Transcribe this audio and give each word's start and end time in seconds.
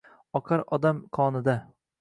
oqar 0.39 0.63
odam 0.79 1.05
qonida. 1.19 1.59